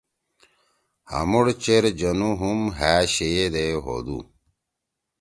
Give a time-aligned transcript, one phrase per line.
[1.09, 4.19] ہامُوڑ چیر جنُو ہُم ہأ شیئے دے ہودُو۔